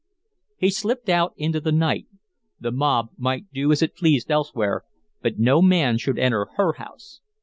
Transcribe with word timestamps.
He 0.57 0.71
slipped 0.71 1.09
out 1.09 1.35
into 1.37 1.59
the 1.61 1.71
night. 1.71 2.07
The 2.59 2.71
mob 2.71 3.09
might 3.17 3.51
do 3.53 3.71
as 3.71 3.83
it 3.83 3.95
pleased 3.95 4.31
elsewhere, 4.31 4.81
but 5.21 5.37
no 5.37 5.61
man 5.61 5.99
should 5.99 6.17
enter 6.17 6.47
her 6.57 6.73
house. 6.73 7.21